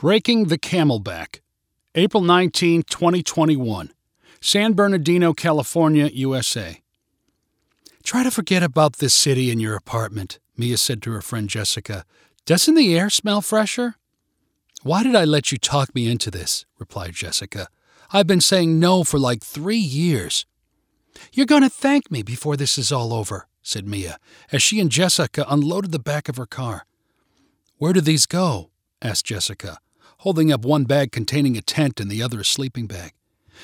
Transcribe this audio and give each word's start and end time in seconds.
Breaking 0.00 0.46
the 0.46 0.56
CamelBak. 0.56 1.40
April 1.94 2.22
19, 2.22 2.84
2021. 2.84 3.92
San 4.40 4.72
Bernardino, 4.72 5.34
California, 5.34 6.06
USA. 6.14 6.80
Try 8.02 8.22
to 8.22 8.30
forget 8.30 8.62
about 8.62 8.96
this 8.96 9.12
city 9.12 9.50
and 9.50 9.60
your 9.60 9.76
apartment, 9.76 10.38
Mia 10.56 10.78
said 10.78 11.02
to 11.02 11.12
her 11.12 11.20
friend 11.20 11.50
Jessica. 11.50 12.06
Doesn't 12.46 12.76
the 12.76 12.96
air 12.98 13.10
smell 13.10 13.42
fresher? 13.42 13.96
Why 14.82 15.02
did 15.02 15.14
I 15.14 15.26
let 15.26 15.52
you 15.52 15.58
talk 15.58 15.94
me 15.94 16.10
into 16.10 16.30
this? 16.30 16.64
replied 16.78 17.12
Jessica. 17.12 17.68
I've 18.10 18.26
been 18.26 18.40
saying 18.40 18.80
no 18.80 19.04
for 19.04 19.18
like 19.18 19.42
three 19.42 19.76
years. 19.76 20.46
You're 21.30 21.44
going 21.44 21.60
to 21.60 21.68
thank 21.68 22.10
me 22.10 22.22
before 22.22 22.56
this 22.56 22.78
is 22.78 22.90
all 22.90 23.12
over, 23.12 23.48
said 23.60 23.86
Mia, 23.86 24.16
as 24.50 24.62
she 24.62 24.80
and 24.80 24.90
Jessica 24.90 25.44
unloaded 25.46 25.92
the 25.92 25.98
back 25.98 26.30
of 26.30 26.38
her 26.38 26.46
car. 26.46 26.86
Where 27.76 27.92
do 27.92 28.00
these 28.00 28.24
go? 28.24 28.70
asked 29.02 29.26
Jessica 29.26 29.78
holding 30.20 30.52
up 30.52 30.66
one 30.66 30.84
bag 30.84 31.12
containing 31.12 31.56
a 31.56 31.62
tent 31.62 31.98
and 31.98 32.10
the 32.10 32.22
other 32.22 32.40
a 32.40 32.44
sleeping 32.44 32.86
bag. 32.86 33.12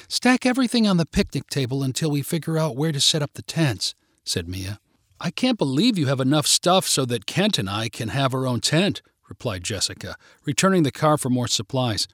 Stack 0.09 0.47
everything 0.47 0.87
on 0.87 0.97
the 0.97 1.05
picnic 1.05 1.49
table 1.49 1.83
until 1.83 2.11
we 2.11 2.23
figure 2.23 2.57
out 2.57 2.77
where 2.77 2.93
to 2.93 3.01
set 3.01 3.21
up 3.21 3.35
the 3.35 3.43
tents, 3.43 3.95
said 4.25 4.49
Mia. 4.49 4.81
I 5.21 5.31
can't 5.31 5.59
believe 5.59 5.99
you 5.99 6.07
have 6.07 6.21
enough 6.21 6.47
stuff 6.47 6.87
so 6.87 7.05
that 7.07 7.27
Kent 7.27 7.59
and 7.59 7.69
I 7.69 7.91
can 7.91 8.09
have 8.09 8.33
our 8.33 8.47
own 8.47 8.61
tent, 8.61 9.03
replied 9.29 9.65
Jessica, 9.65 10.17
returning 10.47 10.83
the 10.83 10.91
car 10.91 11.19
for 11.19 11.29
more 11.29 11.47
supplies. 11.47 12.09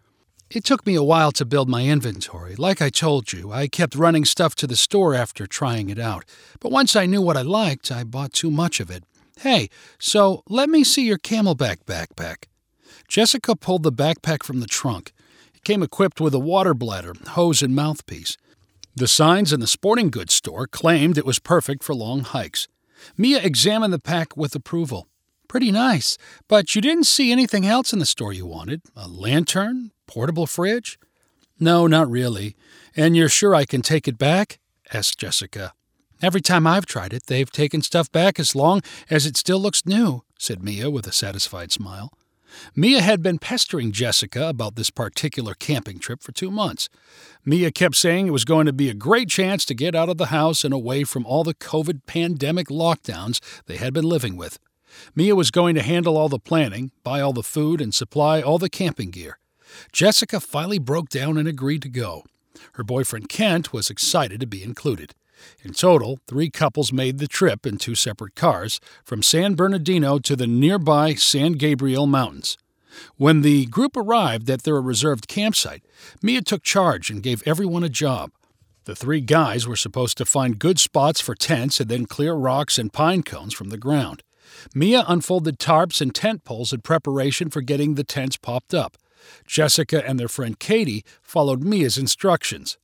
It 0.51 0.65
took 0.65 0.85
me 0.87 0.97
a 0.97 1.05
while 1.05 1.31
to 1.33 1.45
build 1.45 1.69
my 1.69 1.87
inventory. 1.87 2.57
Like 2.57 2.83
I 2.83 2.91
told 2.91 3.33
you, 3.33 3.53
I 3.53 3.69
kept 3.69 3.95
running 3.95 4.25
stuff 4.25 4.57
to 4.57 4.67
the 4.67 4.77
store 4.77 5.15
after 5.15 5.47
trying 5.47 5.89
it 5.89 6.01
out. 6.01 6.25
But 6.59 6.73
once 6.73 6.97
I 6.97 7.07
knew 7.07 7.23
what 7.23 7.37
I 7.37 7.43
liked, 7.43 7.93
I 7.93 8.03
bought 8.03 8.33
too 8.33 8.51
much 8.51 8.81
of 8.81 8.91
it. 8.91 9.05
Hey, 9.39 9.71
so 10.01 10.43
let 10.49 10.69
me 10.69 10.83
see 10.83 11.07
your 11.07 11.19
CamelBak 11.19 11.85
backpack. 11.85 12.47
Jessica 13.13 13.55
pulled 13.55 13.83
the 13.83 13.93
backpack 13.93 14.43
from 14.43 14.61
the 14.61 14.67
trunk. 14.67 15.13
It 15.55 15.65
came 15.65 15.83
equipped 15.83 16.19
with 16.19 16.33
a 16.33 16.39
water 16.39 16.73
bladder, 16.73 17.13
hose, 17.33 17.61
and 17.61 17.75
mouthpiece. 17.75 18.39
The 18.97 19.07
signs 19.07 19.53
in 19.53 19.61
the 19.61 19.67
sporting 19.67 20.09
goods 20.09 20.33
store 20.33 20.67
claimed 20.67 21.19
it 21.19 21.27
was 21.27 21.39
perfect 21.39 21.85
for 21.85 21.95
long 21.95 22.21
hikes. 22.21 22.69
Mia 23.19 23.39
examined 23.43 23.93
the 23.93 23.99
pack 23.99 24.35
with 24.35 24.55
approval. 24.55 25.09
Pretty 25.47 25.71
nice, 25.71 26.17
but 26.49 26.75
you 26.75 26.81
didn't 26.81 27.05
see 27.05 27.31
anything 27.31 27.67
else 27.67 27.93
in 27.93 27.99
the 27.99 28.07
store 28.07 28.33
you 28.33 28.47
wanted? 28.47 28.81
A 28.97 29.09
lantern? 29.09 29.91
Portable 30.07 30.47
fridge? 30.47 30.99
No, 31.61 31.87
not 31.87 32.11
really. 32.11 32.57
And 32.97 33.15
you're 33.15 33.29
sure 33.29 33.55
I 33.55 33.67
can 33.67 33.83
take 33.83 34.09
it 34.09 34.17
back? 34.17 34.59
asked 34.91 35.19
Jessica. 35.19 35.75
Every 36.23 36.41
time 36.41 36.67
I've 36.67 36.87
tried 36.87 37.13
it, 37.13 37.27
they've 37.27 37.53
taken 37.53 37.83
stuff 37.83 38.11
back 38.11 38.41
as 38.41 38.55
long 38.55 38.81
as 39.11 39.27
it 39.27 39.37
still 39.37 39.61
looks 39.61 39.85
new, 39.85 40.25
said 40.39 40.63
Mia 40.63 40.89
with 40.89 41.07
a 41.07 41.13
satisfied 41.13 41.73
smile. 41.73 42.11
Mia 42.75 43.01
had 43.01 43.23
been 43.23 43.39
pestering 43.39 43.93
Jessica 43.93 44.49
about 44.49 44.77
this 44.77 44.91
particular 44.91 45.55
camping 45.55 45.99
trip 45.99 46.23
for 46.23 46.33
two 46.33 46.51
months. 46.51 46.89
Mia 47.45 47.71
kept 47.71 47.97
saying 47.97 48.27
it 48.27 48.33
was 48.33 48.45
going 48.45 48.67
to 48.67 48.73
be 48.73 48.89
a 48.89 48.95
great 48.95 49.29
chance 49.29 49.65
to 49.65 49.75
get 49.75 49.95
out 49.95 50.09
of 50.09 50.19
the 50.19 50.27
house 50.27 50.65
and 50.65 50.75
away 50.75 51.05
from 51.05 51.27
all 51.27 51.45
the 51.45 51.55
COVID 51.55 52.07
pandemic 52.07 52.69
lockdowns 52.69 53.41
they 53.67 53.77
had 53.77 53.93
been 53.93 54.05
living 54.05 54.37
with. 54.37 54.59
Mia 55.15 55.35
was 55.35 55.51
going 55.51 55.75
to 55.75 55.83
handle 55.83 56.17
all 56.17 56.29
the 56.29 56.39
planning, 56.39 56.91
buy 57.03 57.21
all 57.21 57.33
the 57.33 57.43
food, 57.43 57.81
and 57.81 57.95
supply 57.95 58.41
all 58.41 58.59
the 58.59 58.69
camping 58.69 59.11
gear. 59.11 59.39
Jessica 59.91 60.39
finally 60.39 60.79
broke 60.79 61.09
down 61.09 61.39
and 61.39 61.49
agreed 61.49 61.83
to 61.83 61.89
go. 61.89 62.25
Her 62.75 62.85
boyfriend 62.85 63.29
Kent 63.29 63.73
was 63.73 63.91
excited 63.91 64.41
to 64.41 64.47
be 64.47 64.63
included. 64.63 65.15
In 65.63 65.73
total, 65.73 66.19
three 66.27 66.51
couples 66.51 66.93
made 66.93 67.19
the 67.19 67.29
trip 67.29 67.67
in 67.67 67.79
two 67.79 67.95
separate 67.95 68.35
cars 68.35 68.81
from 69.05 69.23
San 69.23 69.55
Bernardino 69.55 70.19
to 70.19 70.37
the 70.37 70.47
nearby 70.47 71.15
San 71.15 71.53
Gabriel 71.53 72.07
Mountains. 72.07 72.57
When 73.17 73.43
the 73.43 73.67
group 73.67 73.97
arrived 73.97 74.51
at 74.51 74.63
their 74.63 74.81
reserved 74.81 75.29
campsite, 75.29 75.85
Mia 76.23 76.43
took 76.43 76.63
charge 76.63 77.11
and 77.11 77.23
gave 77.23 77.43
everyone 77.47 77.85
a 77.85 77.89
job. 77.89 78.31
The 78.85 78.97
three 78.97 79.21
guys 79.21 79.67
were 79.67 79.77
supposed 79.77 80.19
to 80.19 80.25
find 80.25 80.59
good 80.59 80.79
spots 80.79 81.21
for 81.21 81.35
tents 81.35 81.81
and 81.81 81.89
then 81.89 82.07
clear 82.07 82.35
rocks 82.35 82.79
and 82.79 82.93
pine 82.93 83.23
cones 83.23 83.55
from 83.55 83.71
the 83.71 83.79
ground. 83.79 84.23
Mia 84.75 85.05
unfolded 85.07 85.59
tarps 85.59 86.01
and 86.01 86.15
tent 86.15 86.45
poles 86.45 86.73
in 86.73 86.81
preparation 86.81 87.49
for 87.49 87.61
getting 87.61 87.95
the 87.95 88.05
tents 88.05 88.37
popped 88.37 88.75
up. 88.75 88.97
Jessica 89.47 90.07
and 90.07 90.19
their 90.19 90.29
friend 90.29 90.59
Katie 90.59 91.05
followed 91.23 91.63
Mia's 91.63 91.97
instructions. 91.97 92.77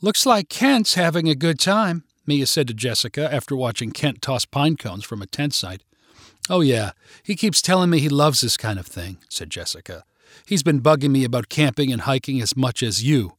Looks 0.00 0.24
like 0.24 0.48
Kent's 0.48 0.94
having 0.94 1.28
a 1.28 1.34
good 1.34 1.58
time, 1.58 2.04
Mia 2.24 2.46
said 2.46 2.68
to 2.68 2.74
Jessica 2.74 3.32
after 3.34 3.56
watching 3.56 3.90
Kent 3.90 4.22
toss 4.22 4.44
pine 4.44 4.76
cones 4.76 5.04
from 5.04 5.20
a 5.20 5.26
tent 5.26 5.54
site. 5.54 5.82
Oh, 6.48 6.60
yeah, 6.60 6.92
he 7.24 7.34
keeps 7.34 7.60
telling 7.60 7.90
me 7.90 7.98
he 7.98 8.08
loves 8.08 8.40
this 8.40 8.56
kind 8.56 8.78
of 8.78 8.86
thing, 8.86 9.18
said 9.28 9.50
Jessica. 9.50 10.04
He's 10.46 10.62
been 10.62 10.80
bugging 10.80 11.10
me 11.10 11.24
about 11.24 11.48
camping 11.48 11.92
and 11.92 12.02
hiking 12.02 12.40
as 12.40 12.56
much 12.56 12.80
as 12.80 13.02
you. 13.02 13.32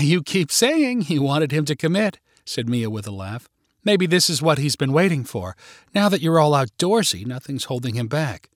You 0.00 0.22
keep 0.22 0.50
saying 0.50 1.02
he 1.02 1.18
wanted 1.18 1.52
him 1.52 1.66
to 1.66 1.76
commit, 1.76 2.20
said 2.46 2.70
Mia 2.70 2.88
with 2.88 3.06
a 3.06 3.10
laugh. 3.10 3.46
Maybe 3.84 4.06
this 4.06 4.30
is 4.30 4.40
what 4.40 4.56
he's 4.56 4.76
been 4.76 4.94
waiting 4.94 5.24
for. 5.24 5.56
Now 5.94 6.08
that 6.08 6.22
you're 6.22 6.40
all 6.40 6.52
outdoorsy, 6.52 7.26
nothing's 7.26 7.64
holding 7.64 7.96
him 7.96 8.08
back. 8.08 8.48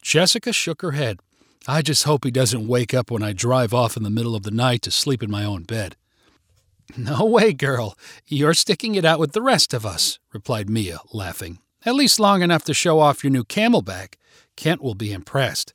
Jessica 0.00 0.52
shook 0.52 0.82
her 0.82 0.92
head. 0.92 1.18
I 1.66 1.82
just 1.82 2.04
hope 2.04 2.24
he 2.24 2.30
doesn't 2.30 2.68
wake 2.68 2.94
up 2.94 3.10
when 3.10 3.24
I 3.24 3.32
drive 3.32 3.74
off 3.74 3.96
in 3.96 4.04
the 4.04 4.08
middle 4.08 4.36
of 4.36 4.44
the 4.44 4.52
night 4.52 4.82
to 4.82 4.92
sleep 4.92 5.20
in 5.20 5.30
my 5.32 5.44
own 5.44 5.64
bed. 5.64 5.96
No 6.98 7.24
way, 7.24 7.52
girl. 7.52 7.96
You're 8.26 8.54
sticking 8.54 8.94
it 8.94 9.04
out 9.04 9.18
with 9.18 9.32
the 9.32 9.42
rest 9.42 9.74
of 9.74 9.86
us, 9.86 10.18
replied 10.32 10.68
Mia, 10.68 11.00
laughing. 11.12 11.58
At 11.84 11.94
least 11.94 12.20
long 12.20 12.42
enough 12.42 12.64
to 12.64 12.74
show 12.74 12.98
off 12.98 13.24
your 13.24 13.30
new 13.30 13.44
CamelBak. 13.44 14.14
Kent 14.56 14.82
will 14.82 14.94
be 14.94 15.12
impressed. 15.12 15.72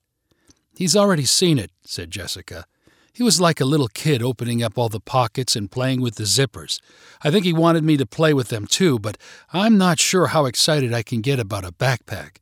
He's 0.77 0.95
already 0.95 1.25
seen 1.25 1.57
it, 1.57 1.71
said 1.83 2.11
Jessica. 2.11 2.65
He 3.13 3.23
was 3.23 3.39
like 3.39 3.61
a 3.61 3.65
little 3.65 3.87
kid 3.87 4.21
opening 4.21 4.61
up 4.61 4.77
all 4.77 4.89
the 4.89 4.99
pockets 4.99 5.55
and 5.55 5.71
playing 5.71 6.01
with 6.01 6.15
the 6.15 6.25
zippers. 6.25 6.81
I 7.23 7.31
think 7.31 7.45
he 7.45 7.53
wanted 7.53 7.83
me 7.85 7.95
to 7.95 8.05
play 8.05 8.33
with 8.33 8.49
them 8.49 8.67
too, 8.67 8.99
but 8.99 9.17
I'm 9.53 9.77
not 9.77 9.99
sure 9.99 10.27
how 10.27 10.45
excited 10.45 10.93
I 10.93 11.01
can 11.01 11.21
get 11.21 11.39
about 11.39 11.63
a 11.63 11.71
backpack. 11.71 12.37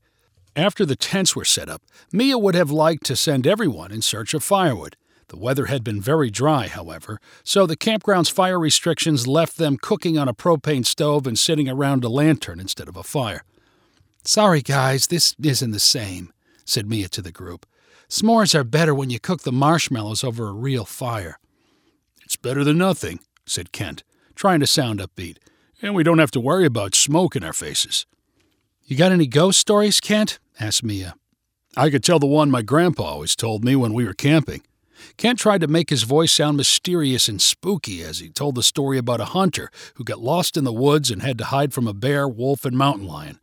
After 0.56 0.86
the 0.86 0.96
tents 0.96 1.36
were 1.36 1.46
set 1.46 1.70
up, 1.70 1.84
Mia 2.12 2.38
would 2.40 2.56
have 2.56 2.72
liked 2.72 3.06
to 3.06 3.16
send 3.16 3.46
everyone 3.46 3.92
in 3.92 4.02
search 4.02 4.34
of 4.34 4.44
firewood. 4.44 4.96
The 5.30 5.38
weather 5.38 5.66
had 5.66 5.84
been 5.84 6.02
very 6.02 6.30
dry, 6.30 6.68
however, 6.68 7.20
so 7.44 7.66
the 7.66 7.78
campground's 7.78 8.30
fire 8.30 8.60
restrictions 8.60 9.28
left 9.28 9.58
them 9.58 9.78
cooking 9.78 10.18
on 10.18 10.28
a 10.28 10.34
propane 10.34 10.86
stove 10.86 11.26
and 11.26 11.38
sitting 11.38 11.70
around 11.70 12.04
a 12.04 12.10
lantern 12.10 12.60
instead 12.60 12.88
of 12.88 12.96
a 12.96 13.04
fire. 13.04 13.44
Sorry, 14.26 14.62
guys, 14.62 15.08
this 15.08 15.36
isn't 15.42 15.72
the 15.72 15.80
same, 15.80 16.32
said 16.66 16.88
Mia 16.88 17.10
to 17.10 17.22
the 17.22 17.32
group. 17.32 17.66
S'mores 18.10 18.56
are 18.56 18.64
better 18.64 18.94
when 18.94 19.10
you 19.10 19.20
cook 19.20 19.42
the 19.42 19.52
marshmallows 19.52 20.24
over 20.24 20.48
a 20.48 20.54
real 20.54 20.86
fire. 20.86 21.40
It's 22.24 22.36
better 22.36 22.64
than 22.64 22.78
nothing, 22.78 23.20
said 23.46 23.72
Kent, 23.72 24.04
trying 24.36 24.60
to 24.60 24.68
sound 24.68 25.00
upbeat, 25.00 25.38
and 25.82 25.96
we 25.96 26.04
don't 26.04 26.20
have 26.20 26.32
to 26.32 26.40
worry 26.40 26.66
about 26.66 26.96
smoke 26.96 27.36
in 27.36 27.44
our 27.44 27.54
faces. 27.54 28.06
You 28.86 28.96
got 28.98 29.12
any 29.12 29.28
ghost 29.28 29.60
stories, 29.60 30.00
Kent? 30.00 30.40
asked 30.60 30.84
Mia. 30.84 31.16
I 31.76 31.90
could 31.90 32.04
tell 32.04 32.20
the 32.20 32.28
one 32.28 32.52
my 32.52 32.62
grandpa 32.62 33.04
always 33.04 33.36
told 33.36 33.66
me 33.66 33.76
when 33.76 33.94
we 33.94 34.06
were 34.06 34.14
camping. 34.14 34.62
Kent 35.18 35.40
tried 35.40 35.62
to 35.62 35.68
make 35.68 35.90
his 35.90 36.04
voice 36.04 36.32
sound 36.32 36.58
mysterious 36.58 37.28
and 37.28 37.42
spooky 37.42 38.04
as 38.04 38.20
he 38.20 38.30
told 38.30 38.56
the 38.56 38.64
story 38.64 38.98
about 38.98 39.22
a 39.22 39.26
hunter 39.26 39.70
who 39.96 40.04
got 40.04 40.20
lost 40.20 40.58
in 40.58 40.64
the 40.64 40.74
woods 40.74 41.12
and 41.12 41.22
had 41.22 41.38
to 41.38 41.46
hide 41.46 41.74
from 41.74 41.88
a 41.88 41.94
bear, 41.94 42.28
wolf, 42.28 42.66
and 42.66 42.78
mountain 42.78 43.08
lion. 43.08 43.40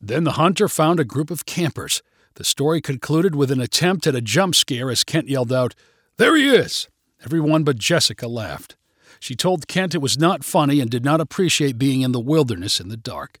Then 0.00 0.24
the 0.24 0.32
hunter 0.32 0.68
found 0.68 0.98
a 0.98 1.04
group 1.04 1.30
of 1.30 1.46
campers. 1.46 2.02
The 2.34 2.44
story 2.44 2.80
concluded 2.80 3.34
with 3.34 3.50
an 3.50 3.60
attempt 3.60 4.06
at 4.06 4.14
a 4.14 4.20
jump 4.20 4.54
scare 4.54 4.90
as 4.90 5.04
Kent 5.04 5.28
yelled 5.28 5.52
out, 5.52 5.74
There 6.16 6.36
he 6.36 6.48
is! 6.48 6.88
Everyone 7.24 7.64
but 7.64 7.78
Jessica 7.78 8.26
laughed. 8.26 8.76
She 9.18 9.36
told 9.36 9.68
Kent 9.68 9.94
it 9.94 9.98
was 9.98 10.18
not 10.18 10.44
funny 10.44 10.80
and 10.80 10.90
did 10.90 11.04
not 11.04 11.20
appreciate 11.20 11.78
being 11.78 12.00
in 12.00 12.12
the 12.12 12.20
wilderness 12.20 12.80
in 12.80 12.88
the 12.88 12.96
dark. 12.96 13.38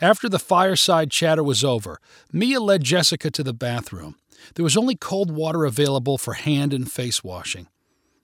After 0.00 0.28
the 0.28 0.38
fireside 0.38 1.10
chatter 1.10 1.44
was 1.44 1.62
over, 1.62 2.00
Mia 2.32 2.60
led 2.60 2.82
Jessica 2.82 3.30
to 3.30 3.42
the 3.42 3.54
bathroom. 3.54 4.16
There 4.54 4.62
was 4.62 4.76
only 4.76 4.94
cold 4.94 5.30
water 5.30 5.64
available 5.64 6.18
for 6.18 6.34
hand 6.34 6.72
and 6.72 6.90
face 6.90 7.22
washing. 7.22 7.68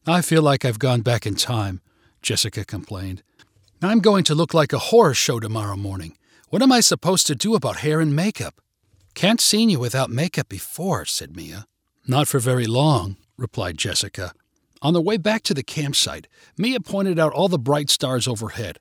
I 0.06 0.22
feel 0.22 0.42
like 0.42 0.64
I've 0.64 0.78
gone 0.78 1.02
back 1.02 1.26
in 1.26 1.34
time, 1.34 1.80
Jessica 2.22 2.64
complained. 2.64 3.22
I'm 3.82 4.00
going 4.00 4.24
to 4.24 4.34
look 4.34 4.54
like 4.54 4.72
a 4.72 4.78
horror 4.78 5.14
show 5.14 5.38
tomorrow 5.38 5.76
morning. 5.76 6.16
What 6.48 6.62
am 6.62 6.72
I 6.72 6.80
supposed 6.80 7.26
to 7.26 7.34
do 7.34 7.54
about 7.54 7.78
hair 7.78 8.00
and 8.00 8.16
makeup? 8.16 8.60
Can't 9.14 9.40
seen 9.40 9.68
you 9.70 9.78
without 9.78 10.10
makeup 10.10 10.48
before, 10.48 11.04
said 11.04 11.36
Mia. 11.36 11.66
Not 12.06 12.26
for 12.26 12.38
very 12.38 12.66
long, 12.66 13.16
replied 13.36 13.76
Jessica. 13.76 14.32
On 14.80 14.94
the 14.94 15.02
way 15.02 15.16
back 15.16 15.42
to 15.44 15.54
the 15.54 15.62
campsite, 15.62 16.26
Mia 16.56 16.80
pointed 16.80 17.18
out 17.18 17.32
all 17.32 17.48
the 17.48 17.58
bright 17.58 17.90
stars 17.90 18.26
overhead. 18.26 18.78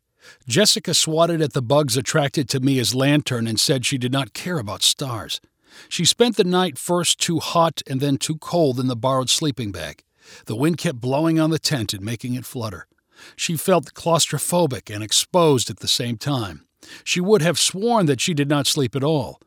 Jessica 0.48 0.94
swatted 0.94 1.42
at 1.42 1.54
the 1.54 1.62
bugs 1.62 1.98
attracted 1.98 2.50
to 2.50 2.60
Mia's 2.60 2.96
lantern 2.96 3.48
and 3.48 3.60
said 3.60 3.86
she 3.86 3.98
did 3.98 4.12
not 4.12 4.34
care 4.34 4.60
about 4.60 4.84
stars. 4.84 5.42
She 5.90 6.06
spent 6.06 6.36
the 6.36 6.44
night 6.44 6.78
first 6.78 7.20
too 7.20 7.40
hot 7.40 7.82
and 7.88 8.00
then 8.00 8.18
too 8.18 8.38
cold 8.38 8.80
in 8.80 8.88
the 8.88 8.96
borrowed 8.96 9.30
sleeping 9.30 9.72
bag. 9.72 10.04
The 10.46 10.56
wind 10.56 10.78
kept 10.78 11.00
blowing 11.00 11.40
on 11.40 11.50
the 11.50 11.60
tent 11.60 11.94
and 11.94 12.04
making 12.04 12.34
it 12.34 12.46
flutter. 12.46 12.88
She 13.36 13.58
felt 13.58 13.94
claustrophobic 13.94 14.94
and 14.94 15.04
exposed 15.04 15.70
at 15.70 15.80
the 15.80 15.88
same 15.88 16.18
time. 16.18 16.66
She 17.04 17.20
would 17.20 17.42
have 17.42 17.60
sworn 17.60 18.06
that 18.06 18.22
she 18.22 18.34
did 18.34 18.50
not 18.50 18.68
sleep 18.68 18.96
at 18.96 19.04
all. 19.04 19.40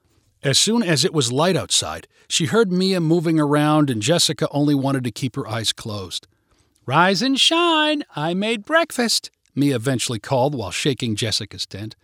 As 0.43 0.59
soon 0.59 0.82
as 0.82 1.05
it 1.05 1.12
was 1.12 1.31
light 1.31 1.56
outside, 1.56 2.09
she 2.29 2.47
heard 2.47 2.73
Mia 2.73 3.00
moving 3.00 3.38
around, 3.38 3.91
and 3.91 4.00
Jessica 4.00 4.49
only 4.50 4.75
wanted 4.75 5.05
to 5.05 5.11
keep 5.11 5.37
her 5.37 5.47
eyes 5.47 5.73
closed. 5.73 6.27
Rise 6.87 7.21
and 7.21 7.38
shine! 7.38 8.05
I 8.17 8.32
made 8.35 8.65
breakfast, 8.65 9.31
Mia 9.55 9.77
eventually 9.77 10.19
called 10.19 10.55
while 10.55 10.71
shaking 10.71 11.15
Jessica's 11.15 11.67
tent. 11.67 11.94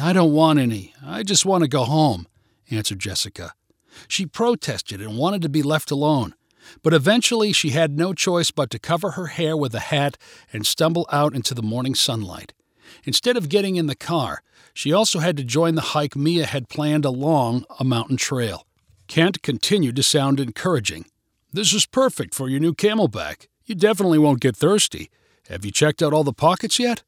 I 0.00 0.12
don't 0.12 0.32
want 0.32 0.58
any. 0.58 0.94
I 1.04 1.22
just 1.22 1.44
want 1.44 1.62
to 1.62 1.68
go 1.68 1.84
home, 1.84 2.26
answered 2.70 2.98
Jessica. 2.98 3.54
She 4.08 4.26
protested 4.26 5.00
and 5.00 5.16
wanted 5.16 5.42
to 5.42 5.48
be 5.48 5.62
left 5.62 5.90
alone, 5.90 6.34
but 6.82 6.92
eventually 6.92 7.52
she 7.52 7.70
had 7.70 7.96
no 7.96 8.12
choice 8.12 8.50
but 8.50 8.70
to 8.70 8.78
cover 8.78 9.12
her 9.12 9.28
hair 9.28 9.56
with 9.56 9.74
a 9.74 9.80
hat 9.80 10.18
and 10.52 10.66
stumble 10.66 11.06
out 11.10 11.34
into 11.34 11.54
the 11.54 11.62
morning 11.62 11.94
sunlight. 11.94 12.52
Instead 13.04 13.36
of 13.36 13.48
getting 13.48 13.76
in 13.76 13.86
the 13.86 13.94
car, 13.94 14.42
she 14.74 14.92
also 14.92 15.18
had 15.18 15.36
to 15.36 15.44
join 15.44 15.74
the 15.74 15.92
hike 15.92 16.16
Mia 16.16 16.46
had 16.46 16.68
planned 16.68 17.04
along 17.04 17.64
a 17.78 17.84
mountain 17.84 18.16
trail. 18.16 18.66
Kent 19.08 19.42
continued 19.42 19.96
to 19.96 20.02
sound 20.02 20.40
encouraging. 20.40 21.06
This 21.52 21.72
is 21.72 21.86
perfect 21.86 22.34
for 22.34 22.48
your 22.48 22.60
new 22.60 22.74
CamelBak. 22.74 23.46
You 23.64 23.74
definitely 23.74 24.18
won't 24.18 24.40
get 24.40 24.56
thirsty. 24.56 25.10
Have 25.48 25.64
you 25.64 25.70
checked 25.70 26.02
out 26.02 26.12
all 26.12 26.24
the 26.24 26.32
pockets 26.32 26.78
yet? 26.78 27.02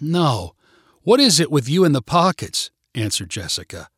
No. 0.00 0.54
What 1.02 1.20
is 1.20 1.40
it 1.40 1.50
with 1.50 1.68
you 1.68 1.84
and 1.84 1.94
the 1.94 2.02
pockets? 2.02 2.70
answered 2.94 3.30
Jessica. 3.30 3.88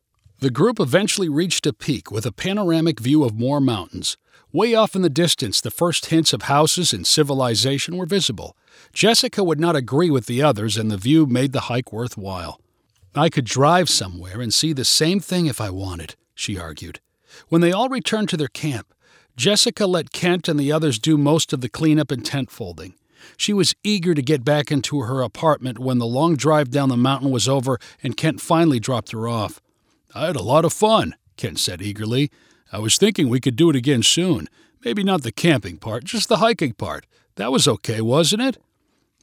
The 0.41 0.49
group 0.49 0.79
eventually 0.79 1.27
reached 1.27 1.67
a 1.67 1.73
peak 1.73 2.11
with 2.11 2.25
a 2.25 2.31
panoramic 2.31 3.01
view 3.01 3.25
of 3.25 3.37
more 3.37 3.59
mountains. 3.59 4.15
Way 4.53 4.73
off 4.73 4.95
in 4.95 5.01
the 5.01 5.09
distance, 5.09 5.59
the 5.59 5.69
first 5.69 6.05
hints 6.05 6.31
of 6.31 6.43
houses 6.43 6.93
and 6.93 7.05
civilization 7.05 7.97
were 7.97 8.05
visible. 8.05 8.55
Jessica 8.93 9.43
would 9.43 9.59
not 9.59 9.75
agree 9.75 10.09
with 10.09 10.27
the 10.27 10.41
others, 10.41 10.77
and 10.77 10.89
the 10.89 10.95
view 10.95 11.25
made 11.25 11.51
the 11.51 11.67
hike 11.67 11.91
worthwhile. 11.91 12.61
I 13.13 13.27
could 13.27 13.43
drive 13.43 13.89
somewhere 13.89 14.39
and 14.39 14.53
see 14.53 14.71
the 14.71 14.85
same 14.85 15.19
thing 15.19 15.47
if 15.47 15.59
I 15.59 15.71
wanted, 15.71 16.15
she 16.33 16.57
argued. 16.57 17.01
When 17.49 17.59
they 17.59 17.73
all 17.73 17.89
returned 17.89 18.29
to 18.29 18.37
their 18.37 18.47
camp, 18.47 18.93
Jessica 19.35 19.85
let 19.85 20.13
Kent 20.13 20.47
and 20.47 20.57
the 20.57 20.71
others 20.71 20.99
do 20.99 21.17
most 21.17 21.51
of 21.51 21.59
the 21.59 21.67
cleanup 21.67 22.11
and 22.11 22.25
tent 22.25 22.49
folding. 22.49 22.93
She 23.35 23.51
was 23.51 23.75
eager 23.83 24.13
to 24.13 24.21
get 24.21 24.45
back 24.45 24.71
into 24.71 25.01
her 25.01 25.21
apartment 25.21 25.79
when 25.79 25.97
the 25.97 26.07
long 26.07 26.37
drive 26.37 26.71
down 26.71 26.87
the 26.87 26.95
mountain 26.95 27.29
was 27.29 27.49
over 27.49 27.77
and 28.01 28.15
Kent 28.15 28.39
finally 28.39 28.79
dropped 28.79 29.11
her 29.11 29.27
off. 29.27 29.59
I 30.13 30.25
had 30.25 30.35
a 30.35 30.41
lot 30.41 30.65
of 30.65 30.73
fun, 30.73 31.15
Kent 31.37 31.59
said 31.59 31.81
eagerly. 31.81 32.31
I 32.71 32.79
was 32.79 32.97
thinking 32.97 33.29
we 33.29 33.39
could 33.39 33.55
do 33.55 33.69
it 33.69 33.75
again 33.75 34.03
soon. 34.03 34.47
Maybe 34.83 35.03
not 35.03 35.23
the 35.23 35.31
camping 35.31 35.77
part, 35.77 36.03
just 36.03 36.29
the 36.29 36.37
hiking 36.37 36.73
part. 36.73 37.05
That 37.35 37.51
was 37.51 37.67
okay, 37.67 38.01
wasn't 38.01 38.41
it? 38.41 38.57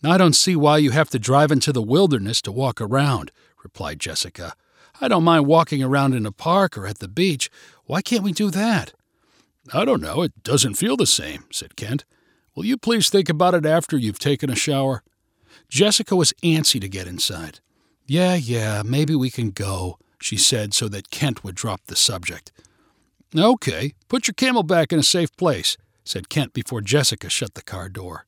I 0.05 0.19
don't 0.19 0.37
see 0.37 0.55
why 0.55 0.79
you 0.79 0.91
have 0.91 1.11
to 1.11 1.19
drive 1.19 1.51
into 1.51 1.73
the 1.73 1.83
wilderness 1.83 2.41
to 2.43 2.53
walk 2.53 2.81
around, 2.81 3.33
replied 3.63 3.99
Jessica. 3.99 4.55
I 5.01 5.09
don't 5.09 5.25
mind 5.25 5.47
walking 5.47 5.83
around 5.83 6.15
in 6.15 6.27
a 6.27 6.33
park 6.33 6.79
or 6.79 6.87
at 6.87 6.99
the 6.99 7.09
beach. 7.09 7.51
Why 7.85 8.03
can't 8.03 8.23
we 8.23 8.33
do 8.33 8.51
that? 8.51 8.93
I 9.73 9.85
don't 9.85 10.01
know. 10.01 10.23
It 10.23 10.43
doesn't 10.43 10.75
feel 10.75 10.97
the 10.97 11.07
same, 11.07 11.45
said 11.51 11.77
Kent. 11.77 12.05
Will 12.55 12.65
you 12.65 12.77
please 12.77 13.11
think 13.11 13.29
about 13.29 13.55
it 13.55 13.67
after 13.67 13.97
you've 13.99 14.19
taken 14.19 14.49
a 14.49 14.57
shower? 14.57 15.03
Jessica 15.69 16.15
was 16.15 16.33
antsy 16.43 16.81
to 16.81 16.89
get 16.89 17.07
inside. 17.07 17.61
Yeah, 18.07 18.35
yeah, 18.35 18.83
maybe 18.85 19.15
we 19.15 19.31
can 19.31 19.51
go, 19.51 19.99
she 20.27 20.37
said 20.37 20.75
so 20.75 20.89
that 20.89 21.11
Kent 21.11 21.45
would 21.45 21.55
drop 21.55 21.83
the 21.87 21.95
subject. 21.95 22.51
Okay, 23.37 23.95
put 24.09 24.27
your 24.27 24.35
CamelBak 24.35 24.93
in 24.93 24.99
a 24.99 25.05
safe 25.05 25.35
place, 25.37 25.77
said 26.05 26.29
Kent 26.29 26.53
before 26.53 26.81
Jessica 26.81 27.29
shut 27.29 27.55
the 27.55 27.63
car 27.63 27.89
door. 27.89 28.27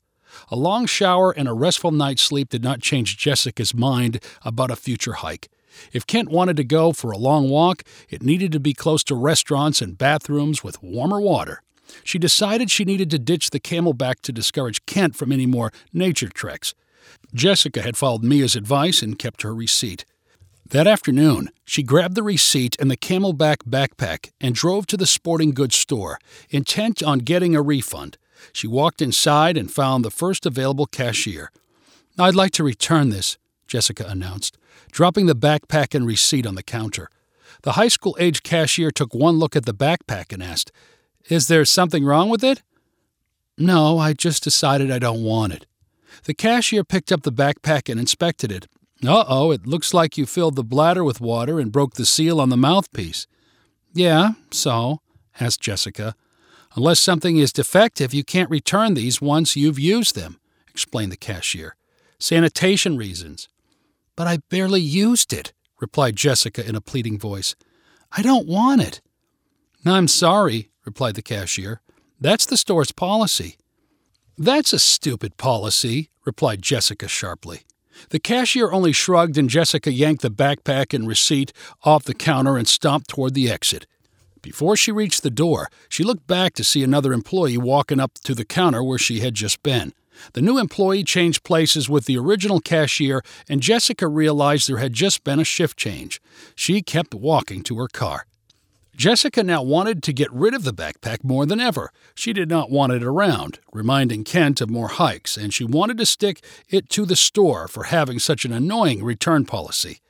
A 0.48 0.54
long 0.54 0.86
shower 0.86 1.32
and 1.32 1.48
a 1.48 1.52
restful 1.52 1.90
night's 1.90 2.22
sleep 2.22 2.50
did 2.50 2.62
not 2.62 2.80
change 2.80 3.18
Jessica's 3.18 3.74
mind 3.74 4.22
about 4.42 4.70
a 4.70 4.76
future 4.76 5.14
hike. 5.14 5.48
If 5.92 6.06
Kent 6.06 6.30
wanted 6.30 6.56
to 6.58 6.64
go 6.64 6.92
for 6.92 7.10
a 7.10 7.18
long 7.18 7.50
walk, 7.50 7.82
it 8.08 8.22
needed 8.22 8.52
to 8.52 8.60
be 8.60 8.74
close 8.74 9.02
to 9.04 9.16
restaurants 9.16 9.82
and 9.82 9.98
bathrooms 9.98 10.62
with 10.62 10.80
warmer 10.80 11.20
water. 11.20 11.62
She 12.04 12.18
decided 12.18 12.70
she 12.70 12.84
needed 12.84 13.10
to 13.10 13.18
ditch 13.18 13.50
the 13.50 13.60
CamelBak 13.60 14.20
to 14.22 14.32
discourage 14.32 14.86
Kent 14.86 15.16
from 15.16 15.32
any 15.32 15.46
more 15.46 15.72
nature 15.92 16.28
treks. 16.28 16.74
Jessica 17.34 17.82
had 17.82 17.96
followed 17.96 18.22
Mia's 18.22 18.54
advice 18.54 19.02
and 19.02 19.18
kept 19.18 19.42
her 19.42 19.54
receipt. 19.54 20.04
That 20.70 20.86
afternoon, 20.86 21.48
she 21.64 21.82
grabbed 21.82 22.14
the 22.14 22.22
receipt 22.22 22.76
and 22.78 22.90
the 22.90 22.96
CamelBak 22.96 23.64
backpack 23.66 24.32
and 24.38 24.54
drove 24.54 24.86
to 24.88 24.98
the 24.98 25.06
sporting 25.06 25.52
goods 25.52 25.76
store, 25.76 26.18
intent 26.50 27.02
on 27.02 27.20
getting 27.20 27.56
a 27.56 27.62
refund. 27.62 28.18
She 28.52 28.66
walked 28.66 29.00
inside 29.00 29.56
and 29.56 29.72
found 29.72 30.04
the 30.04 30.10
first 30.10 30.44
available 30.44 30.84
cashier. 30.84 31.50
I'd 32.18 32.34
like 32.34 32.52
to 32.52 32.64
return 32.64 33.08
this, 33.08 33.38
Jessica 33.66 34.04
announced, 34.06 34.58
dropping 34.92 35.24
the 35.24 35.34
backpack 35.34 35.94
and 35.94 36.06
receipt 36.06 36.46
on 36.46 36.54
the 36.54 36.62
counter. 36.62 37.08
The 37.62 37.72
high 37.72 37.88
school 37.88 38.14
age 38.20 38.42
cashier 38.42 38.90
took 38.90 39.14
one 39.14 39.38
look 39.38 39.56
at 39.56 39.64
the 39.64 39.72
backpack 39.72 40.34
and 40.34 40.42
asked, 40.42 40.70
Is 41.30 41.48
there 41.48 41.64
something 41.64 42.04
wrong 42.04 42.28
with 42.28 42.44
it? 42.44 42.62
No, 43.56 43.98
I 43.98 44.12
just 44.12 44.44
decided 44.44 44.90
I 44.90 44.98
don't 44.98 45.24
want 45.24 45.54
it. 45.54 45.64
The 46.24 46.34
cashier 46.34 46.84
picked 46.84 47.10
up 47.10 47.22
the 47.22 47.32
backpack 47.32 47.88
and 47.88 47.98
inspected 47.98 48.52
it, 48.52 48.66
uh 49.04 49.24
oh, 49.28 49.50
it 49.50 49.66
looks 49.66 49.94
like 49.94 50.18
you 50.18 50.26
filled 50.26 50.56
the 50.56 50.64
bladder 50.64 51.04
with 51.04 51.20
water 51.20 51.60
and 51.60 51.72
broke 51.72 51.94
the 51.94 52.06
seal 52.06 52.40
on 52.40 52.48
the 52.48 52.56
mouthpiece. 52.56 53.26
Yeah, 53.92 54.32
so, 54.50 55.00
asked 55.40 55.60
Jessica. 55.60 56.14
Unless 56.74 57.00
something 57.00 57.38
is 57.38 57.52
defective, 57.52 58.12
you 58.12 58.24
can't 58.24 58.50
return 58.50 58.94
these 58.94 59.20
once 59.20 59.56
you've 59.56 59.78
used 59.78 60.14
them, 60.14 60.38
explained 60.68 61.12
the 61.12 61.16
cashier. 61.16 61.76
Sanitation 62.18 62.96
reasons. 62.96 63.48
But 64.16 64.26
I 64.26 64.38
barely 64.50 64.80
used 64.80 65.32
it, 65.32 65.52
replied 65.80 66.16
Jessica 66.16 66.66
in 66.66 66.74
a 66.74 66.80
pleading 66.80 67.18
voice. 67.18 67.54
I 68.12 68.22
don't 68.22 68.46
want 68.46 68.82
it. 68.82 69.00
I'm 69.84 70.08
sorry, 70.08 70.70
replied 70.84 71.14
the 71.14 71.22
cashier. 71.22 71.80
That's 72.20 72.46
the 72.46 72.56
store's 72.56 72.92
policy. 72.92 73.56
That's 74.36 74.72
a 74.72 74.78
stupid 74.78 75.36
policy, 75.36 76.10
replied 76.24 76.62
Jessica 76.62 77.08
sharply. 77.08 77.62
The 78.10 78.18
cashier 78.18 78.70
only 78.70 78.92
shrugged, 78.92 79.38
and 79.38 79.50
Jessica 79.50 79.92
yanked 79.92 80.22
the 80.22 80.30
backpack 80.30 80.94
and 80.94 81.06
receipt 81.06 81.52
off 81.84 82.04
the 82.04 82.14
counter 82.14 82.56
and 82.56 82.68
stomped 82.68 83.08
toward 83.08 83.34
the 83.34 83.50
exit. 83.50 83.86
Before 84.40 84.76
she 84.76 84.92
reached 84.92 85.22
the 85.22 85.30
door, 85.30 85.68
she 85.88 86.04
looked 86.04 86.26
back 86.26 86.54
to 86.54 86.64
see 86.64 86.82
another 86.82 87.12
employee 87.12 87.58
walking 87.58 88.00
up 88.00 88.14
to 88.24 88.34
the 88.34 88.44
counter 88.44 88.82
where 88.82 88.98
she 88.98 89.20
had 89.20 89.34
just 89.34 89.62
been. 89.62 89.92
The 90.32 90.42
new 90.42 90.58
employee 90.58 91.04
changed 91.04 91.44
places 91.44 91.88
with 91.88 92.06
the 92.06 92.18
original 92.18 92.60
cashier, 92.60 93.22
and 93.48 93.60
Jessica 93.60 94.06
realized 94.08 94.68
there 94.68 94.78
had 94.78 94.92
just 94.92 95.24
been 95.24 95.40
a 95.40 95.44
shift 95.44 95.76
change. 95.76 96.20
She 96.54 96.82
kept 96.82 97.14
walking 97.14 97.62
to 97.64 97.78
her 97.78 97.88
car. 97.88 98.26
Jessica 98.98 99.44
now 99.44 99.62
wanted 99.62 100.02
to 100.02 100.12
get 100.12 100.32
rid 100.32 100.54
of 100.54 100.64
the 100.64 100.74
backpack 100.74 101.22
more 101.22 101.46
than 101.46 101.60
ever. 101.60 101.92
She 102.16 102.32
did 102.32 102.48
not 102.48 102.68
want 102.68 102.92
it 102.92 103.04
around, 103.04 103.60
reminding 103.72 104.24
Kent 104.24 104.60
of 104.60 104.68
more 104.68 104.88
hikes, 104.88 105.36
and 105.36 105.54
she 105.54 105.62
wanted 105.62 105.98
to 105.98 106.04
stick 106.04 106.42
it 106.68 106.88
to 106.90 107.06
the 107.06 107.14
store 107.14 107.68
for 107.68 107.84
having 107.84 108.18
such 108.18 108.44
an 108.44 108.52
annoying 108.52 109.04
return 109.04 109.44
policy. 109.44 110.00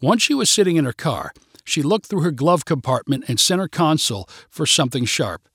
Once 0.00 0.24
she 0.24 0.34
was 0.34 0.50
sitting 0.50 0.74
in 0.74 0.84
her 0.84 0.92
car, 0.92 1.32
she 1.64 1.82
looked 1.82 2.06
through 2.06 2.22
her 2.22 2.32
glove 2.32 2.64
compartment 2.64 3.24
and 3.28 3.38
center 3.38 3.68
console 3.68 4.28
for 4.50 4.66
something 4.66 5.04
sharp. 5.04 5.48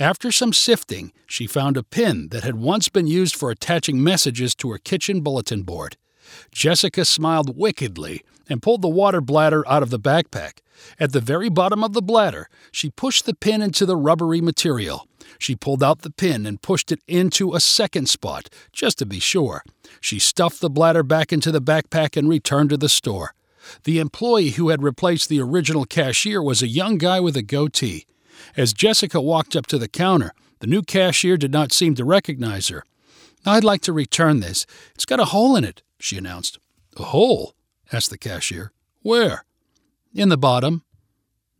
After 0.00 0.32
some 0.32 0.52
sifting, 0.52 1.12
she 1.28 1.46
found 1.46 1.76
a 1.76 1.84
pin 1.84 2.30
that 2.30 2.42
had 2.42 2.56
once 2.56 2.88
been 2.88 3.06
used 3.06 3.36
for 3.36 3.52
attaching 3.52 4.02
messages 4.02 4.56
to 4.56 4.72
her 4.72 4.78
kitchen 4.78 5.20
bulletin 5.20 5.62
board. 5.62 5.96
Jessica 6.50 7.04
smiled 7.04 7.56
wickedly 7.56 8.24
and 8.48 8.62
pulled 8.62 8.82
the 8.82 8.88
water 8.88 9.20
bladder 9.20 9.66
out 9.68 9.82
of 9.82 9.90
the 9.90 9.98
backpack. 9.98 10.58
At 10.98 11.12
the 11.12 11.20
very 11.20 11.48
bottom 11.48 11.82
of 11.82 11.92
the 11.92 12.02
bladder, 12.02 12.48
she 12.70 12.90
pushed 12.90 13.26
the 13.26 13.34
pin 13.34 13.62
into 13.62 13.86
the 13.86 13.96
rubbery 13.96 14.40
material. 14.40 15.08
She 15.38 15.56
pulled 15.56 15.82
out 15.82 16.02
the 16.02 16.10
pin 16.10 16.46
and 16.46 16.62
pushed 16.62 16.92
it 16.92 17.00
into 17.06 17.54
a 17.54 17.60
second 17.60 18.08
spot, 18.08 18.48
just 18.72 18.98
to 18.98 19.06
be 19.06 19.20
sure. 19.20 19.62
She 20.00 20.18
stuffed 20.18 20.60
the 20.60 20.70
bladder 20.70 21.02
back 21.02 21.32
into 21.32 21.50
the 21.50 21.62
backpack 21.62 22.16
and 22.16 22.28
returned 22.28 22.70
to 22.70 22.76
the 22.76 22.88
store. 22.88 23.34
The 23.84 23.98
employee 23.98 24.50
who 24.50 24.68
had 24.68 24.82
replaced 24.82 25.28
the 25.28 25.40
original 25.40 25.86
cashier 25.86 26.42
was 26.42 26.62
a 26.62 26.68
young 26.68 26.98
guy 26.98 27.20
with 27.20 27.36
a 27.36 27.42
goatee. 27.42 28.06
As 28.56 28.72
Jessica 28.72 29.20
walked 29.20 29.56
up 29.56 29.66
to 29.66 29.78
the 29.78 29.88
counter, 29.88 30.32
the 30.60 30.66
new 30.66 30.82
cashier 30.82 31.36
did 31.36 31.52
not 31.52 31.72
seem 31.72 31.94
to 31.94 32.04
recognize 32.04 32.68
her. 32.68 32.84
I'd 33.46 33.64
like 33.64 33.82
to 33.82 33.92
return 33.92 34.40
this. 34.40 34.66
It's 34.94 35.04
got 35.04 35.20
a 35.20 35.26
hole 35.26 35.56
in 35.56 35.64
it, 35.64 35.82
she 35.98 36.16
announced. 36.16 36.58
A 36.96 37.04
hole? 37.04 37.54
Asked 37.92 38.10
the 38.10 38.18
cashier. 38.18 38.72
Where? 39.02 39.44
In 40.14 40.28
the 40.28 40.38
bottom. 40.38 40.82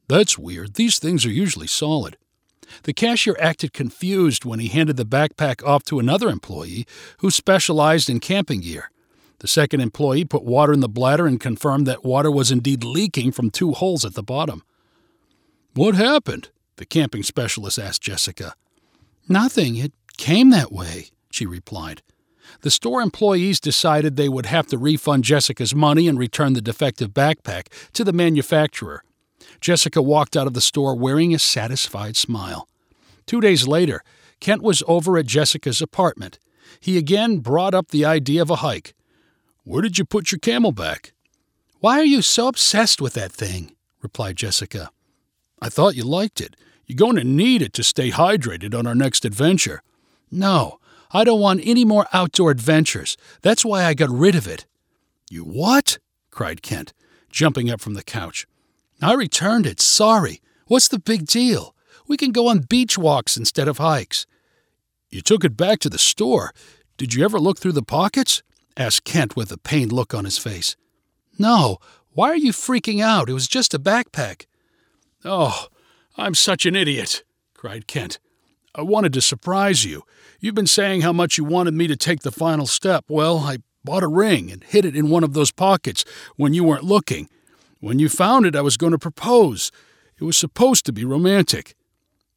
That's 0.08 0.38
weird. 0.38 0.74
These 0.74 0.98
things 0.98 1.24
are 1.24 1.30
usually 1.30 1.66
solid. 1.66 2.16
The 2.84 2.92
cashier 2.92 3.36
acted 3.38 3.72
confused 3.72 4.44
when 4.44 4.58
he 4.58 4.68
handed 4.68 4.96
the 4.96 5.04
backpack 5.04 5.64
off 5.66 5.84
to 5.84 5.98
another 5.98 6.28
employee 6.28 6.86
who 7.18 7.30
specialized 7.30 8.08
in 8.08 8.20
camping 8.20 8.60
gear. 8.60 8.90
The 9.40 9.48
second 9.48 9.80
employee 9.80 10.24
put 10.24 10.44
water 10.44 10.72
in 10.72 10.80
the 10.80 10.88
bladder 10.88 11.26
and 11.26 11.40
confirmed 11.40 11.86
that 11.86 12.04
water 12.04 12.30
was 12.30 12.50
indeed 12.50 12.84
leaking 12.84 13.32
from 13.32 13.50
two 13.50 13.72
holes 13.72 14.04
at 14.04 14.14
the 14.14 14.22
bottom. 14.22 14.62
What 15.74 15.94
happened? 15.94 16.50
The 16.76 16.86
camping 16.86 17.22
specialist 17.22 17.78
asked 17.78 18.02
Jessica. 18.02 18.54
Nothing. 19.28 19.76
It 19.76 19.92
came 20.16 20.50
that 20.50 20.72
way, 20.72 21.08
she 21.30 21.46
replied. 21.46 22.02
The 22.60 22.70
store 22.70 23.02
employees 23.02 23.60
decided 23.60 24.16
they 24.16 24.28
would 24.28 24.46
have 24.46 24.66
to 24.68 24.78
refund 24.78 25.24
Jessica's 25.24 25.74
money 25.74 26.08
and 26.08 26.18
return 26.18 26.52
the 26.52 26.60
defective 26.60 27.10
backpack 27.10 27.66
to 27.92 28.04
the 28.04 28.12
manufacturer. 28.12 29.04
Jessica 29.60 30.02
walked 30.02 30.36
out 30.36 30.46
of 30.46 30.54
the 30.54 30.60
store 30.60 30.94
wearing 30.96 31.34
a 31.34 31.38
satisfied 31.38 32.16
smile. 32.16 32.68
Two 33.26 33.40
days 33.40 33.66
later, 33.66 34.02
Kent 34.40 34.62
was 34.62 34.82
over 34.86 35.16
at 35.16 35.26
Jessica's 35.26 35.80
apartment. 35.80 36.38
He 36.80 36.98
again 36.98 37.38
brought 37.38 37.74
up 37.74 37.88
the 37.88 38.04
idea 38.04 38.42
of 38.42 38.50
a 38.50 38.56
hike. 38.56 38.94
Where 39.64 39.82
did 39.82 39.98
you 39.98 40.04
put 40.04 40.30
your 40.30 40.38
CamelBak? 40.38 41.12
Why 41.80 41.98
are 41.98 42.04
you 42.04 42.22
so 42.22 42.48
obsessed 42.48 43.00
with 43.00 43.14
that 43.14 43.32
thing? 43.32 43.74
replied 44.02 44.36
Jessica. 44.36 44.90
I 45.60 45.70
thought 45.70 45.96
you 45.96 46.04
liked 46.04 46.40
it. 46.40 46.56
You're 46.86 46.96
going 46.96 47.16
to 47.16 47.24
need 47.24 47.62
it 47.62 47.72
to 47.74 47.82
stay 47.82 48.10
hydrated 48.10 48.78
on 48.78 48.86
our 48.86 48.94
next 48.94 49.24
adventure. 49.24 49.82
No, 50.30 50.78
I 51.14 51.22
don't 51.22 51.40
want 51.40 51.60
any 51.64 51.84
more 51.84 52.08
outdoor 52.12 52.50
adventures. 52.50 53.16
That's 53.40 53.64
why 53.64 53.84
I 53.84 53.94
got 53.94 54.10
rid 54.10 54.34
of 54.34 54.48
it. 54.48 54.66
You 55.30 55.44
what? 55.44 55.98
cried 56.32 56.60
Kent, 56.60 56.92
jumping 57.30 57.70
up 57.70 57.80
from 57.80 57.94
the 57.94 58.02
couch. 58.02 58.46
I 59.00 59.14
returned 59.14 59.64
it. 59.64 59.80
Sorry. 59.80 60.40
What's 60.66 60.88
the 60.88 60.98
big 60.98 61.26
deal? 61.26 61.74
We 62.08 62.16
can 62.16 62.32
go 62.32 62.48
on 62.48 62.60
beach 62.60 62.98
walks 62.98 63.36
instead 63.36 63.68
of 63.68 63.78
hikes. 63.78 64.26
You 65.08 65.20
took 65.20 65.44
it 65.44 65.56
back 65.56 65.78
to 65.80 65.88
the 65.88 65.98
store. 65.98 66.52
Did 66.96 67.14
you 67.14 67.24
ever 67.24 67.38
look 67.38 67.58
through 67.58 67.72
the 67.72 67.82
pockets? 67.82 68.42
asked 68.76 69.04
Kent 69.04 69.36
with 69.36 69.52
a 69.52 69.58
pained 69.58 69.92
look 69.92 70.12
on 70.14 70.24
his 70.24 70.38
face. 70.38 70.76
No. 71.38 71.78
Why 72.10 72.30
are 72.30 72.36
you 72.36 72.50
freaking 72.52 73.00
out? 73.00 73.28
It 73.28 73.34
was 73.34 73.46
just 73.46 73.72
a 73.72 73.78
backpack. 73.78 74.46
Oh, 75.24 75.66
I'm 76.16 76.34
such 76.34 76.66
an 76.66 76.74
idiot, 76.74 77.22
cried 77.54 77.86
Kent. 77.86 78.18
I 78.74 78.82
wanted 78.82 79.12
to 79.12 79.20
surprise 79.20 79.84
you. 79.84 80.02
You've 80.44 80.54
been 80.54 80.66
saying 80.66 81.00
how 81.00 81.14
much 81.14 81.38
you 81.38 81.44
wanted 81.44 81.72
me 81.72 81.86
to 81.86 81.96
take 81.96 82.20
the 82.20 82.30
final 82.30 82.66
step. 82.66 83.06
Well, 83.08 83.38
I 83.38 83.60
bought 83.82 84.02
a 84.02 84.06
ring 84.08 84.52
and 84.52 84.62
hid 84.62 84.84
it 84.84 84.94
in 84.94 85.08
one 85.08 85.24
of 85.24 85.32
those 85.32 85.50
pockets 85.50 86.04
when 86.36 86.52
you 86.52 86.64
weren't 86.64 86.84
looking. 86.84 87.30
When 87.80 87.98
you 87.98 88.10
found 88.10 88.44
it, 88.44 88.54
I 88.54 88.60
was 88.60 88.76
going 88.76 88.92
to 88.92 88.98
propose. 88.98 89.72
It 90.20 90.24
was 90.24 90.36
supposed 90.36 90.84
to 90.84 90.92
be 90.92 91.02
romantic. 91.02 91.74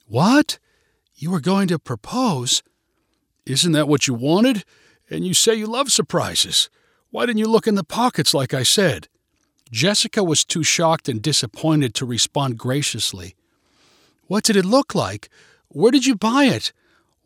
What? 0.08 0.58
You 1.16 1.32
were 1.32 1.42
going 1.42 1.68
to 1.68 1.78
propose? 1.78 2.64
Isn't 3.46 3.74
that 3.74 3.90
what 3.90 4.08
you 4.08 4.14
wanted? 4.14 4.64
And 5.10 5.28
you 5.28 5.34
say 5.34 5.56
you 5.56 5.68
love 5.68 5.92
surprises. 5.92 6.70
Why 7.10 7.26
didn't 7.26 7.40
you 7.40 7.48
look 7.50 7.68
in 7.68 7.76
the 7.76 7.84
pockets 7.84 8.34
like 8.34 8.54
I 8.54 8.64
said? 8.64 9.10
Jessica 9.70 10.24
was 10.24 10.46
too 10.46 10.64
shocked 10.64 11.10
and 11.10 11.22
disappointed 11.22 11.94
to 11.96 12.06
respond 12.06 12.58
graciously. 12.58 13.36
What 14.28 14.46
did 14.46 14.56
it 14.56 14.64
look 14.64 14.96
like? 14.96 15.28
Where 15.68 15.92
did 15.92 16.06
you 16.06 16.16
buy 16.16 16.46
it? 16.46 16.72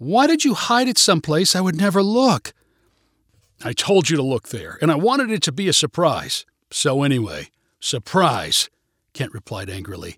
Why 0.02 0.26
did 0.26 0.44
you 0.44 0.56
hide 0.56 0.88
it 0.88 0.98
someplace 0.98 1.56
I 1.56 1.62
would 1.62 1.76
never 1.76 2.02
look? 2.02 2.54
I 3.64 3.72
told 3.72 4.10
you 4.10 4.18
to 4.18 4.24
look 4.24 4.48
there, 4.48 4.80
and 4.82 4.92
I 4.92 4.96
wanted 4.96 5.30
it 5.30 5.44
to 5.44 5.52
be 5.52 5.68
a 5.68 5.74
surprise. 5.74 6.44
So, 6.72 7.04
anyway, 7.04 7.50
surprise, 7.80 8.68
Kent 9.14 9.32
replied 9.32 9.70
angrily. 9.70 10.18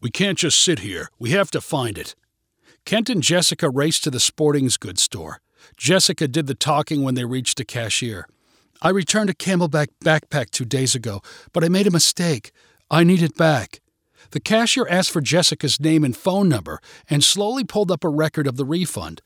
We 0.00 0.12
can't 0.12 0.38
just 0.38 0.60
sit 0.60 0.78
here. 0.78 1.08
We 1.18 1.30
have 1.30 1.50
to 1.50 1.60
find 1.60 1.98
it. 1.98 2.14
Kent 2.84 3.10
and 3.10 3.20
Jessica 3.20 3.68
raced 3.68 4.04
to 4.04 4.12
the 4.12 4.20
sporting 4.20 4.70
goods 4.78 5.02
store. 5.02 5.40
Jessica 5.76 6.28
did 6.28 6.46
the 6.46 6.54
talking 6.54 7.02
when 7.02 7.16
they 7.16 7.24
reached 7.24 7.58
the 7.58 7.64
cashier. 7.64 8.28
I 8.80 8.90
returned 8.90 9.30
a 9.30 9.34
CamelBak 9.34 9.88
backpack 10.04 10.50
two 10.50 10.64
days 10.64 10.94
ago, 10.94 11.22
but 11.52 11.64
I 11.64 11.68
made 11.68 11.88
a 11.88 11.90
mistake. 11.90 12.52
I 12.88 13.02
need 13.02 13.22
it 13.22 13.36
back. 13.36 13.80
The 14.30 14.40
cashier 14.40 14.86
asked 14.88 15.10
for 15.10 15.20
Jessica's 15.20 15.80
name 15.80 16.04
and 16.04 16.16
phone 16.16 16.48
number 16.48 16.80
and 17.08 17.24
slowly 17.24 17.64
pulled 17.64 17.90
up 17.90 18.04
a 18.04 18.08
record 18.08 18.46
of 18.46 18.56
the 18.56 18.64
refund. 18.64 19.22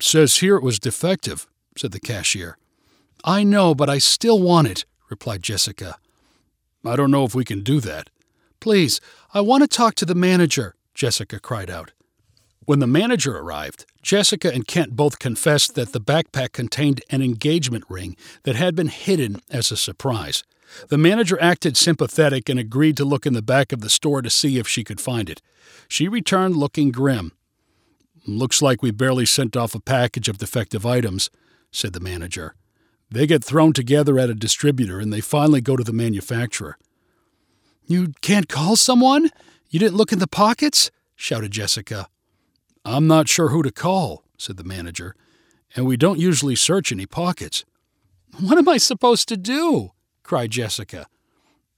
Says 0.00 0.38
here 0.38 0.56
it 0.56 0.62
was 0.62 0.78
defective, 0.78 1.46
said 1.76 1.92
the 1.92 2.00
cashier. 2.00 2.58
I 3.24 3.44
know, 3.44 3.74
but 3.74 3.90
I 3.90 3.98
still 3.98 4.40
want 4.40 4.68
it, 4.68 4.84
replied 5.08 5.42
Jessica. 5.42 5.96
I 6.84 6.96
don't 6.96 7.10
know 7.10 7.24
if 7.24 7.34
we 7.34 7.44
can 7.44 7.62
do 7.62 7.80
that. 7.80 8.10
Please, 8.60 9.00
I 9.32 9.40
want 9.40 9.62
to 9.62 9.68
talk 9.68 9.94
to 9.96 10.06
the 10.06 10.14
manager, 10.14 10.74
Jessica 10.94 11.40
cried 11.40 11.70
out. 11.70 11.92
When 12.70 12.78
the 12.78 12.86
manager 12.86 13.36
arrived, 13.36 13.84
Jessica 14.00 14.54
and 14.54 14.64
Kent 14.64 14.94
both 14.94 15.18
confessed 15.18 15.74
that 15.74 15.92
the 15.92 16.00
backpack 16.00 16.52
contained 16.52 17.02
an 17.10 17.20
engagement 17.20 17.82
ring 17.88 18.16
that 18.44 18.54
had 18.54 18.76
been 18.76 18.86
hidden 18.86 19.40
as 19.50 19.72
a 19.72 19.76
surprise. 19.76 20.44
The 20.86 20.96
manager 20.96 21.36
acted 21.42 21.76
sympathetic 21.76 22.48
and 22.48 22.60
agreed 22.60 22.96
to 22.98 23.04
look 23.04 23.26
in 23.26 23.32
the 23.32 23.42
back 23.42 23.72
of 23.72 23.80
the 23.80 23.90
store 23.90 24.22
to 24.22 24.30
see 24.30 24.56
if 24.56 24.68
she 24.68 24.84
could 24.84 25.00
find 25.00 25.28
it. 25.28 25.42
She 25.88 26.06
returned 26.06 26.54
looking 26.54 26.92
grim. 26.92 27.32
Looks 28.24 28.62
like 28.62 28.84
we 28.84 28.92
barely 28.92 29.26
sent 29.26 29.56
off 29.56 29.74
a 29.74 29.80
package 29.80 30.28
of 30.28 30.38
defective 30.38 30.86
items, 30.86 31.28
said 31.72 31.92
the 31.92 31.98
manager. 31.98 32.54
They 33.10 33.26
get 33.26 33.42
thrown 33.42 33.72
together 33.72 34.16
at 34.16 34.30
a 34.30 34.34
distributor 34.36 35.00
and 35.00 35.12
they 35.12 35.20
finally 35.20 35.60
go 35.60 35.74
to 35.74 35.82
the 35.82 35.92
manufacturer. 35.92 36.78
You 37.88 38.12
can't 38.20 38.48
call 38.48 38.76
someone? 38.76 39.30
You 39.70 39.80
didn't 39.80 39.96
look 39.96 40.12
in 40.12 40.20
the 40.20 40.28
pockets? 40.28 40.92
shouted 41.16 41.50
Jessica. 41.50 42.06
I'm 42.84 43.06
not 43.06 43.28
sure 43.28 43.48
who 43.48 43.62
to 43.62 43.70
call, 43.70 44.24
said 44.38 44.56
the 44.56 44.64
manager, 44.64 45.14
and 45.76 45.86
we 45.86 45.96
don't 45.96 46.18
usually 46.18 46.56
search 46.56 46.90
any 46.90 47.06
pockets. 47.06 47.64
What 48.38 48.58
am 48.58 48.68
I 48.68 48.78
supposed 48.78 49.28
to 49.28 49.36
do? 49.36 49.90
cried 50.22 50.50
Jessica. 50.50 51.06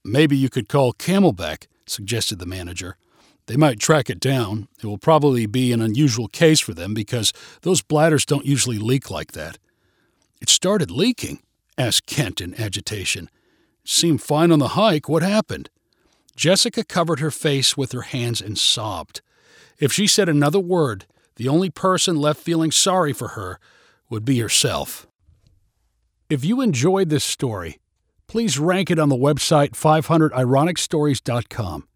Maybe 0.04 0.36
you 0.36 0.48
could 0.48 0.68
call 0.68 0.92
CamelBak, 0.92 1.66
suggested 1.86 2.38
the 2.38 2.46
manager. 2.46 2.96
They 3.46 3.56
might 3.56 3.80
track 3.80 4.08
it 4.08 4.20
down. 4.20 4.68
It 4.82 4.86
will 4.86 4.98
probably 4.98 5.46
be 5.46 5.72
an 5.72 5.82
unusual 5.82 6.28
case 6.28 6.60
for 6.60 6.74
them 6.74 6.94
because 6.94 7.32
those 7.62 7.82
bladders 7.82 8.24
don't 8.24 8.46
usually 8.46 8.78
leak 8.78 9.10
like 9.10 9.32
that. 9.32 9.58
It 10.40 10.48
started 10.48 10.90
leaking, 10.90 11.40
asked 11.76 12.06
Kent 12.06 12.40
in 12.40 12.60
agitation. 12.60 13.28
It 13.84 13.90
seemed 13.90 14.22
fine 14.22 14.52
on 14.52 14.58
the 14.60 14.68
hike. 14.68 15.08
What 15.08 15.22
happened? 15.22 15.70
Jessica 16.36 16.84
covered 16.84 17.20
her 17.20 17.30
face 17.30 17.76
with 17.76 17.92
her 17.92 18.02
hands 18.02 18.40
and 18.40 18.56
sobbed. 18.56 19.20
If 19.82 19.92
she 19.92 20.06
said 20.06 20.28
another 20.28 20.60
word, 20.60 21.06
the 21.34 21.48
only 21.48 21.68
person 21.68 22.14
left 22.14 22.40
feeling 22.40 22.70
sorry 22.70 23.12
for 23.12 23.30
her 23.30 23.58
would 24.08 24.24
be 24.24 24.38
herself. 24.38 25.08
If 26.30 26.44
you 26.44 26.60
enjoyed 26.60 27.08
this 27.08 27.24
story, 27.24 27.80
please 28.28 28.60
rank 28.60 28.92
it 28.92 29.00
on 29.00 29.08
the 29.08 29.16
website 29.16 29.70
500ironicstories.com. 29.70 31.88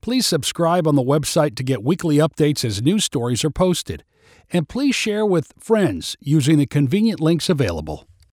Please 0.00 0.26
subscribe 0.26 0.86
on 0.86 0.94
the 0.94 1.02
website 1.02 1.54
to 1.56 1.62
get 1.62 1.84
weekly 1.84 2.16
updates 2.16 2.64
as 2.64 2.80
new 2.80 2.98
stories 2.98 3.44
are 3.44 3.50
posted. 3.50 4.04
And 4.50 4.66
please 4.66 4.94
share 4.94 5.26
with 5.26 5.52
friends 5.58 6.16
using 6.20 6.56
the 6.56 6.64
convenient 6.64 7.20
links 7.20 7.50
available. 7.50 8.08